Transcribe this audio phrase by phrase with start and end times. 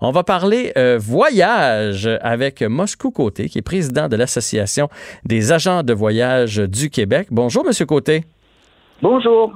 [0.00, 4.88] On va parler euh, voyage avec Moscou Côté, qui est président de l'Association
[5.24, 7.28] des agents de voyage du Québec.
[7.30, 8.24] Bonjour, Monsieur Côté.
[9.02, 9.52] Bonjour.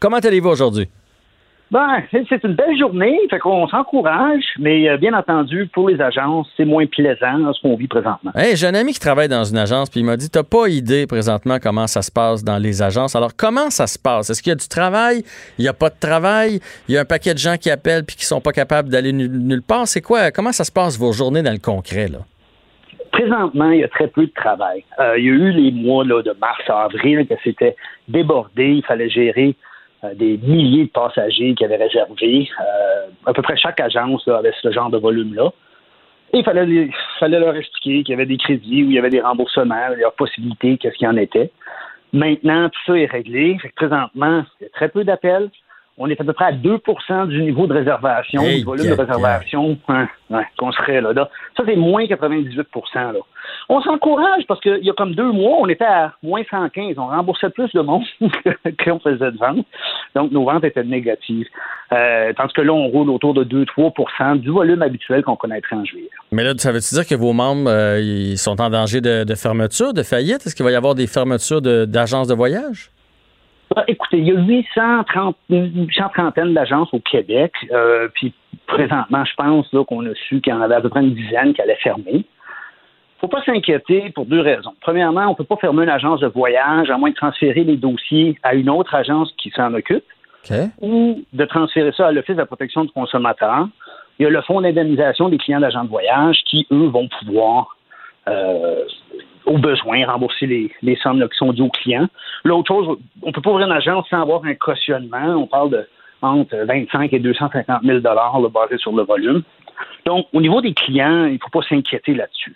[0.00, 0.88] Comment allez-vous aujourd'hui?
[1.72, 6.46] Ben, c'est une belle journée, fait qu'on s'encourage, mais euh, bien entendu, pour les agences,
[6.54, 8.30] c'est moins plaisant ce qu'on vit présentement.
[8.34, 10.68] Hey, j'ai un ami qui travaille dans une agence, puis il m'a dit T'as pas
[10.68, 13.16] idée présentement comment ça se passe dans les agences.
[13.16, 14.28] Alors, comment ça se passe?
[14.28, 15.22] Est-ce qu'il y a du travail?
[15.58, 16.60] Il n'y a pas de travail?
[16.88, 19.14] Il y a un paquet de gens qui appellent puis qui sont pas capables d'aller
[19.14, 19.88] nulle part?
[19.88, 20.30] C'est quoi?
[20.30, 22.18] Comment ça se passe vos journées dans le concret, là?
[23.12, 24.84] Présentement, il y a très peu de travail.
[25.00, 27.76] Euh, il y a eu les mois là, de mars à avril que c'était
[28.08, 29.56] débordé, il fallait gérer
[30.14, 32.48] des milliers de passagers qui avaient réservé.
[32.60, 35.50] Euh, à peu près chaque agence avait ce genre de volume-là.
[36.32, 39.10] Et il fallait, fallait leur expliquer qu'il y avait des crédits ou il y avait
[39.10, 41.50] des remboursements, il y a possibilité, qu'est-ce qu'il en était.
[42.12, 43.58] Maintenant, tout ça est réglé.
[43.60, 45.50] Fait que présentement, il y a très peu d'appels
[45.98, 49.78] on est à peu près à 2% du niveau de réservation, du volume de réservation
[49.88, 50.08] hein,
[50.58, 51.12] qu'on serait là.
[51.56, 53.12] Ça, c'est moins 98 là.
[53.68, 56.94] On s'encourage parce qu'il y a comme deux mois, on était à moins 115.
[56.96, 58.04] On remboursait plus de monde
[58.84, 59.66] qu'on faisait de ventes.
[60.14, 61.46] Donc, nos ventes étaient négatives.
[61.92, 65.84] Euh, tandis que là, on roule autour de 2-3% du volume habituel qu'on connaîtrait en
[65.84, 66.08] juillet.
[66.30, 69.34] Mais là, ça veut-tu dire que vos membres euh, ils sont en danger de, de
[69.34, 70.46] fermeture, de faillite?
[70.46, 72.91] Est-ce qu'il va y avoir des fermetures d'agences de voyage?
[73.76, 77.52] Ah, écoutez, il y a 830, 830 d'agences au Québec.
[77.70, 78.34] Euh, puis
[78.66, 81.54] présentement, je pense qu'on a su qu'il y en avait à peu près une dizaine
[81.54, 82.24] qui allaient fermer.
[83.20, 84.74] faut pas s'inquiéter pour deux raisons.
[84.80, 87.76] Premièrement, on ne peut pas fermer une agence de voyage à moins de transférer les
[87.76, 90.04] dossiers à une autre agence qui s'en occupe
[90.80, 93.68] ou de transférer ça à l'Office de la protection du consommateur.
[94.18, 97.76] Il y a le fonds d'indemnisation des clients d'agents de voyage qui, eux, vont pouvoir
[98.28, 98.84] euh,
[99.46, 100.46] au besoin, rembourser
[100.82, 102.08] les, sommes qui sont dues aux clients.
[102.44, 105.36] L'autre chose, on ne peut pas ouvrir une agence sans avoir un cautionnement.
[105.36, 105.88] On parle de
[106.22, 109.42] entre 25 et 250 000 basé sur le volume.
[110.06, 112.54] Donc, au niveau des clients, il ne faut pas s'inquiéter là-dessus.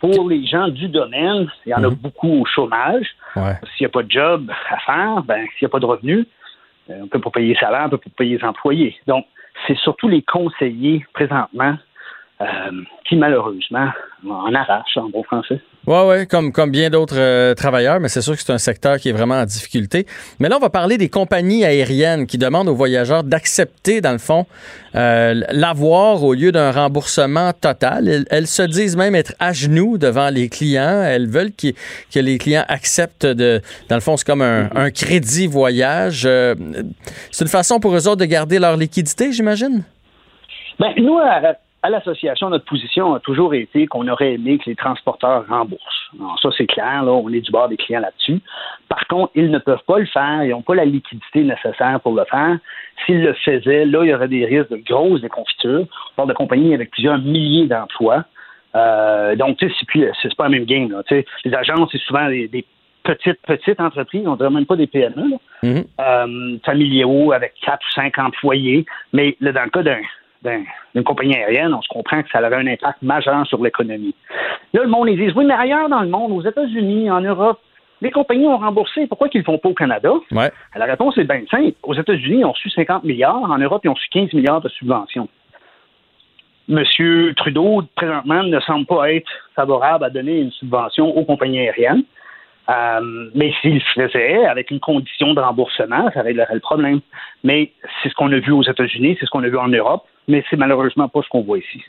[0.00, 1.94] Pour les gens du domaine, il y en a mhm.
[1.94, 3.06] beaucoup au chômage.
[3.34, 6.26] S'il n'y a pas de job à faire, ben, s'il n'y a pas de revenus,
[6.88, 8.96] euh, on ne peut pas payer les salaires, on ne peut pas payer les employés.
[9.06, 9.26] Donc,
[9.66, 11.76] c'est surtout les conseillers présentement
[12.40, 12.46] euh,
[13.06, 13.88] qui malheureusement
[14.26, 15.60] en arrachent en bon français.
[15.86, 18.96] Oui, oui, comme, comme bien d'autres euh, travailleurs, mais c'est sûr que c'est un secteur
[18.96, 20.06] qui est vraiment en difficulté.
[20.38, 24.18] Mais là, on va parler des compagnies aériennes qui demandent aux voyageurs d'accepter, dans le
[24.18, 24.46] fond,
[24.94, 28.24] euh, l'avoir au lieu d'un remboursement total.
[28.30, 31.02] Elles, se disent même être à genoux devant les clients.
[31.02, 33.60] Elles veulent que les clients acceptent de.
[33.88, 36.22] Dans le fond, c'est comme un, un crédit voyage.
[36.22, 39.82] c'est une façon pour eux autres de garder leur liquidité, j'imagine?
[40.78, 41.54] Ben, nous, à
[41.88, 46.10] l'association, notre position a toujours été qu'on aurait aimé que les transporteurs remboursent.
[46.18, 48.40] Alors, ça, c'est clair, là, on est du bord des clients là-dessus.
[48.88, 52.14] Par contre, ils ne peuvent pas le faire, ils n'ont pas la liquidité nécessaire pour
[52.14, 52.58] le faire.
[53.06, 55.86] S'ils le faisaient, là, il y aurait des risques de grosses déconfitures.
[56.12, 58.24] On parle de compagnies avec plusieurs milliers d'emplois.
[58.74, 60.90] Euh, donc, tu sais, c'est pas la même game.
[60.90, 61.02] Là,
[61.44, 62.64] les agences, c'est souvent des,
[63.04, 65.84] petites, petites entreprises, on ne dirait même pas des PME, mm-hmm.
[65.98, 68.84] euh, familiaux avec quatre ou cinq employés.
[69.14, 70.00] Mais là, dans le cas d'un
[70.42, 74.14] d'une compagnie aérienne, on se comprend que ça aurait un impact majeur sur l'économie.
[74.72, 77.60] Là, le monde, ils disent, oui, mais ailleurs dans le monde, aux États-Unis, en Europe,
[78.00, 79.06] les compagnies ont remboursé.
[79.06, 80.12] Pourquoi qu'ils ne le font pas au Canada?
[80.74, 81.76] La réponse est bien simple.
[81.82, 83.42] Aux États-Unis, ils ont reçu 50 milliards.
[83.42, 85.28] En Europe, ils ont reçu 15 milliards de subventions.
[86.68, 92.04] Monsieur Trudeau, présentement, ne semble pas être favorable à donner une subvention aux compagnies aériennes.
[92.68, 97.00] Euh, mais s'il le faisait avec une condition de remboursement, ça réglerait le problème.
[97.42, 97.72] Mais
[98.02, 100.44] c'est ce qu'on a vu aux États-Unis, c'est ce qu'on a vu en Europe mais
[100.48, 101.82] c'est malheureusement pas ce qu'on voit ici.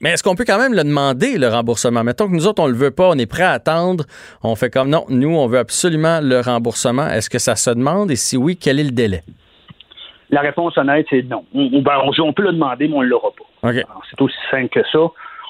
[0.00, 2.04] Mais est-ce qu'on peut quand même le demander, le remboursement?
[2.04, 4.04] Mettons que nous autres, on le veut pas, on est prêt à attendre,
[4.42, 7.06] on fait comme non, nous, on veut absolument le remboursement.
[7.08, 8.10] Est-ce que ça se demande?
[8.10, 9.22] Et si oui, quel est le délai?
[10.30, 11.44] La réponse honnête, c'est non.
[11.54, 13.30] On, ben, peut le demander, mais on ne l'aura
[13.62, 13.72] pas.
[14.10, 14.98] C'est aussi simple que ça.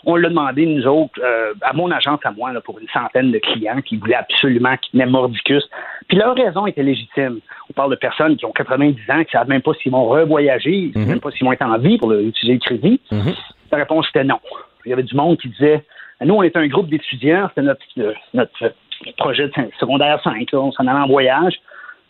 [0.05, 3.39] On l'a demandé, nous autres, euh, à mon agence, à moi, pour une centaine de
[3.39, 5.69] clients qui voulaient absolument, qui tenaient mordicus.
[6.09, 7.41] Puis leur raison était légitime.
[7.69, 10.07] On parle de personnes qui ont 90 ans, qui ne savent même pas s'ils vont
[10.07, 11.09] revoyager, ils ne savent mhm.
[11.09, 13.01] même pas s'ils vont être en vie pour utiliser le crédit.
[13.11, 13.35] Mhm.
[13.73, 14.41] La réponse était non.
[14.85, 15.85] Il y avait du monde qui disait
[16.25, 18.73] Nous, on est un groupe d'étudiants, c'était notre, euh, notre
[19.17, 21.55] projet de secondaire 5, on s'en allait en voyage.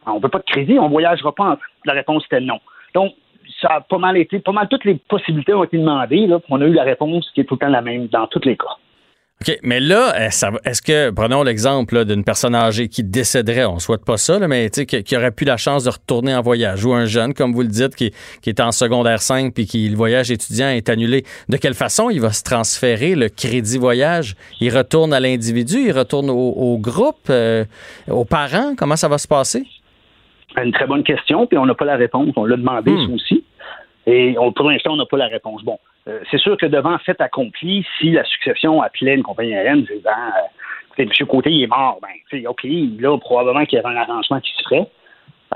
[0.06, 1.58] On ne veut pas de crédit, on ne voyagera pas.
[1.84, 2.60] La réponse était non.
[2.94, 3.12] Donc,
[3.60, 6.60] ça a pas mal été, pas mal toutes les possibilités ont été demandées, là, on
[6.60, 8.76] a eu la réponse qui est tout le temps la même dans tous les cas.
[9.40, 14.04] OK, mais là, est-ce que, prenons l'exemple d'une personne âgée qui décéderait, on ne souhaite
[14.04, 17.04] pas ça, mais qui, qui, aurait plus la chance de retourner en voyage, ou un
[17.04, 18.10] jeune, comme vous le dites, qui,
[18.44, 22.20] est en secondaire 5 puis qui le voyage étudiant est annulé, de quelle façon il
[22.20, 24.34] va se transférer le crédit voyage?
[24.60, 27.64] Il retourne à l'individu, il retourne au, groupe, euh,
[28.10, 28.74] aux parents?
[28.76, 29.62] Comment ça va se passer?
[30.60, 32.30] Une très bonne question, puis on n'a pas la réponse.
[32.34, 33.14] On l'a demandé, hmm.
[33.14, 33.44] aussi.
[34.08, 35.62] Et on, pour l'instant, on n'a pas la réponse.
[35.62, 35.78] Bon,
[36.08, 40.10] euh, c'est sûr que devant fait accompli, si la succession appelait une compagnie aérienne disant
[40.98, 41.10] euh, M.
[41.28, 42.66] Côté il est mort, ben, OK,
[42.98, 44.86] là, probablement qu'il y avait un arrangement qui se ferait.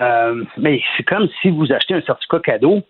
[0.01, 2.83] Euh, mais c'est comme si vous achetez un certificat cadeau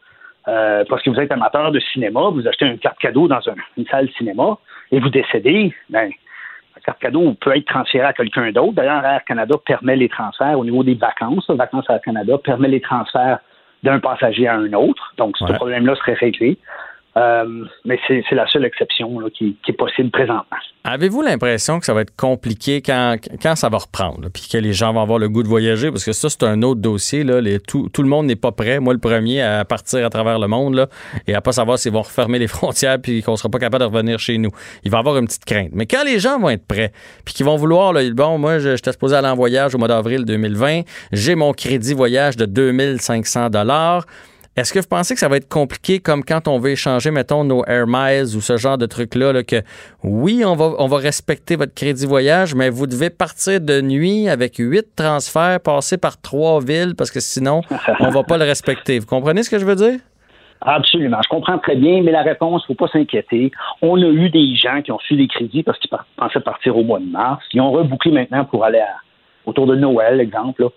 [0.48, 3.40] euh, parce que vous êtes amateur de cinéma, vous achetez une carte cadeau dans
[3.76, 4.58] une salle de cinéma
[4.90, 6.10] et vous décédez, ben,
[6.74, 8.72] la carte cadeau peut être transférée à quelqu'un d'autre.
[8.72, 11.48] D'ailleurs, Air Canada permet les transferts au niveau des vacances.
[11.48, 13.38] Vacances Air Canada permet les transferts
[13.82, 15.12] d'un passager à un autre.
[15.16, 16.58] Donc, ce problème-là serait réglé.
[17.16, 20.56] Euh, mais c'est la seule exception qui, est possible présentement.
[20.84, 24.72] Avez-vous l'impression que ça va être compliqué quand, quand ça va reprendre, puis que les
[24.72, 25.90] gens vont avoir le goût de voyager?
[25.90, 27.22] Parce que ça, c'est un autre dossier.
[27.22, 28.80] Là, tout, le monde n'est pas prêt.
[28.80, 30.88] Moi, le premier, à partir à travers le monde là,
[31.26, 33.90] et à pas savoir s'ils vont refermer les frontières puis qu'on sera pas capable de
[33.90, 34.50] revenir chez nous.
[34.82, 35.70] Il va y avoir une petite crainte.
[35.72, 36.92] Mais quand les gens vont être prêts,
[37.26, 39.88] puis qu'ils vont vouloir, là, bon, moi, je, je supposé aller en voyage au mois
[39.88, 40.82] d'avril 2020,
[41.12, 44.06] j'ai mon crédit voyage de 2500 dollars
[44.54, 47.42] est-ce que vous pensez que ça va être compliqué comme quand on veut échanger, mettons,
[47.42, 49.62] nos Air Miles ou ce genre de trucs-là, que
[50.04, 54.28] oui, on va, on va respecter votre crédit voyage, mais vous devez partir de nuit
[54.28, 57.62] avec huit transferts, passer par trois villes parce que sinon,
[58.00, 58.98] on va pas le respecter.
[58.98, 59.98] Vous comprenez ce que je veux dire?
[60.60, 61.18] Absolument.
[61.24, 63.50] Je comprends très bien, mais la réponse, il ne faut pas s'inquiéter.
[63.80, 66.84] On a eu des gens qui ont su des crédits parce qu'ils pensaient partir au
[66.84, 67.42] mois de mars.
[67.54, 68.82] Ils ont rebouclé maintenant pour aller
[69.46, 70.62] autour de Noël, exemple.
[70.62, 70.68] Là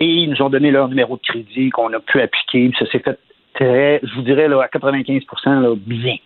[0.00, 2.70] et ils nous ont donné leur numéro de crédit qu'on a pu appliquer.
[2.78, 3.18] Ça s'est fait
[3.54, 6.16] très, je vous dirais, là, à 95 là, bien.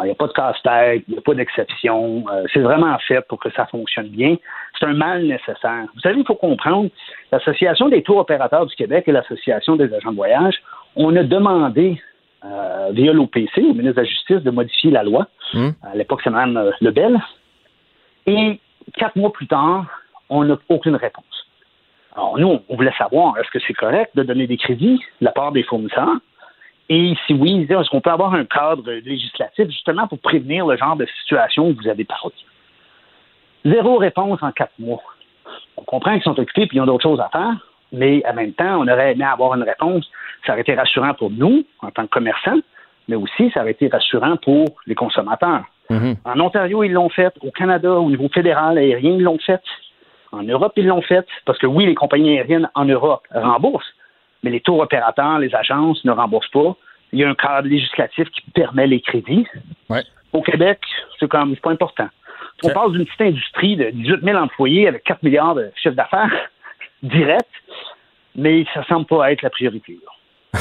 [0.00, 2.24] Il n'y a pas de casse-tête, il n'y a pas d'exception.
[2.32, 4.36] Euh, c'est vraiment fait pour que ça fonctionne bien.
[4.78, 5.86] C'est un mal nécessaire.
[5.94, 6.88] Vous savez, il faut comprendre,
[7.30, 10.54] l'Association des tours opérateurs du Québec et l'Association des agents de voyage,
[10.96, 12.00] on a demandé
[12.44, 15.28] euh, via l'OPC, au ministre de la Justice, de modifier la loi.
[15.52, 15.70] Hmm.
[15.82, 17.20] À l'époque, c'est Mme euh, Lebel.
[18.26, 18.58] Et
[18.96, 19.86] quatre mois plus tard,
[20.30, 21.41] on n'a aucune réponse.
[22.14, 25.32] Alors, nous, on voulait savoir, est-ce que c'est correct de donner des crédits de la
[25.32, 26.16] part des fournisseurs?
[26.88, 30.96] Et si oui, est-ce qu'on peut avoir un cadre législatif justement pour prévenir le genre
[30.96, 32.32] de situation que vous avez parlé?
[33.64, 35.02] Zéro réponse en quatre mois.
[35.76, 37.56] On comprend qu'ils sont occupés et ils ont d'autres choses à faire,
[37.92, 40.10] mais en même temps, on aurait aimé avoir une réponse.
[40.46, 42.60] Ça aurait été rassurant pour nous, en tant que commerçants,
[43.08, 45.64] mais aussi ça aurait été rassurant pour les consommateurs.
[45.90, 46.16] Mm-hmm.
[46.24, 47.32] En Ontario, ils l'ont fait.
[47.42, 49.62] Au Canada, au niveau fédéral, aérien, ils l'ont fait.
[50.32, 53.94] En Europe, ils l'ont fait parce que oui, les compagnies aériennes en Europe remboursent,
[54.42, 56.74] mais les tours opérateurs, les agences ne remboursent pas.
[57.12, 59.46] Il y a un cadre législatif qui permet les crédits.
[60.32, 60.80] Au Québec,
[61.20, 62.08] c'est comme pas important.
[62.64, 66.32] On parle d'une petite industrie de 18 000 employés avec 4 milliards de chiffre d'affaires
[67.02, 67.50] direct,
[68.34, 69.98] mais ça semble pas être la priorité.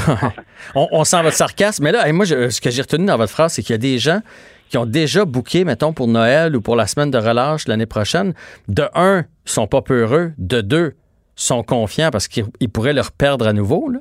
[0.75, 3.61] on, sent votre sarcasme, mais là, moi, ce que j'ai retenu dans votre phrase, c'est
[3.61, 4.21] qu'il y a des gens
[4.69, 8.33] qui ont déjà booké, mettons, pour Noël ou pour la semaine de relâche l'année prochaine,
[8.69, 10.93] de un, sont pas peureux, de deux,
[11.35, 13.89] sont confiants parce qu'ils pourraient leur perdre à nouveau.
[13.89, 13.99] Là.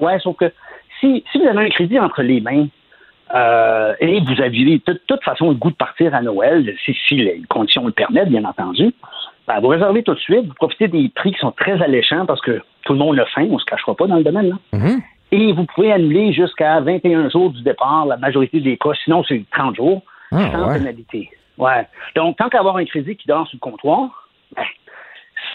[0.00, 0.52] Ouais, sauf que
[1.00, 2.66] si, si vous avez un crédit entre les mains,
[3.34, 7.42] euh, et vous aviez de toute façon le goût de partir à Noël, si, les
[7.48, 8.94] conditions le permettent, bien entendu,
[9.48, 12.40] ben, vous réservez tout de suite, vous profitez des prix qui sont très alléchants parce
[12.40, 14.48] que tout le monde le faim, on ne se cachera pas dans le domaine.
[14.48, 14.78] Là.
[14.78, 15.02] Mm-hmm.
[15.32, 18.90] Et vous pouvez annuler jusqu'à 21 jours du départ, la majorité des cas.
[19.04, 20.02] Sinon, c'est 30 jours
[20.32, 21.30] ah, sans pénalité.
[21.58, 21.86] Ouais.
[22.14, 24.64] Donc, tant qu'avoir un crédit qui dort sur le comptoir, ben,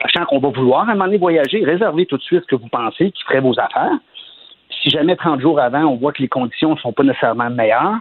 [0.01, 2.55] sachant qu'on va vouloir à un moment donné voyager, réservez tout de suite ce que
[2.55, 3.97] vous pensez qui ferait vos affaires.
[4.83, 7.99] Si jamais 30 jours avant, on voit que les conditions ne sont pas nécessairement meilleures,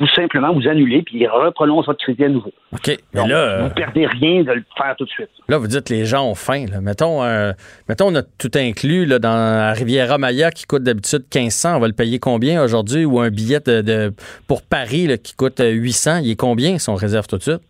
[0.00, 2.52] vous simplement vous annulez puis il reprolonge votre crédit à nouveau.
[2.72, 2.96] OK.
[3.14, 5.30] Mais là, vous ne perdez rien de le faire tout de suite.
[5.48, 6.66] Là, vous dites les gens ont faim.
[6.82, 7.52] Mettons, euh,
[7.88, 11.76] mettons, on a tout inclus là, dans la Riviera Maya qui coûte d'habitude 1500.
[11.76, 13.04] On va le payer combien aujourd'hui?
[13.04, 14.12] Ou un billet de,
[14.48, 17.60] pour Paris qui coûte 800, il est combien si on réserve tout de suite?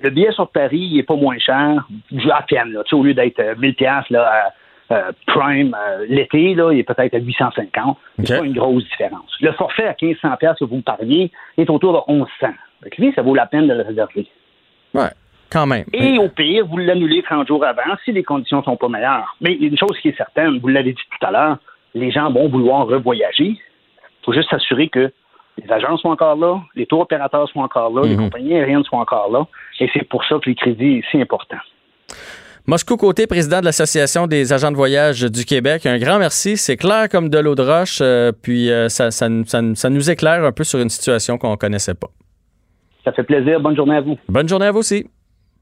[0.00, 1.88] Le billet sur Paris, il n'est pas moins cher.
[2.30, 2.82] À peine, là.
[2.92, 4.52] au lieu d'être 1000 euh, là,
[4.90, 7.96] euh, Prime euh, l'été, là, il est peut-être à 850.
[8.24, 9.30] C'est pas une grosse différence.
[9.40, 12.48] Le forfait à 1500 que vous me parliez est autour de 1100.
[12.82, 14.26] Donc, lui, ça vaut la peine de le réserver.
[14.94, 15.10] Ouais.
[15.50, 15.84] Quand même.
[15.92, 19.34] Et au pire, vous l'annulez 30 jours avant si les conditions sont pas meilleures.
[19.40, 21.58] Mais il y a une chose qui est certaine, vous l'avez dit tout à l'heure,
[21.94, 23.46] les gens vont vouloir revoyager.
[23.46, 25.10] Il faut juste s'assurer que
[25.56, 28.24] les agents sont encore là, les tours opérateurs sont encore là, les mhm.
[28.24, 29.46] compagnies aériennes sont encore là.
[29.80, 31.56] Et c'est pour ça que les crédits sont si important.
[32.68, 36.58] Moscou Côté, président de l'Association des agents de voyage du Québec, un grand merci.
[36.58, 40.52] C'est clair comme de l'eau de roche, euh, puis euh, ça, ça, nous éclaire un
[40.52, 42.08] peu sur une situation qu'on ne connaissait pas.
[43.06, 43.58] Ça fait plaisir.
[43.58, 44.18] Bonne journée à vous.
[44.28, 45.06] Bonne journée à vous aussi.